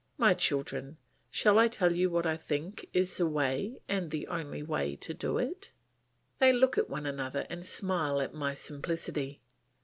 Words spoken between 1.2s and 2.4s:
shall I tell you what I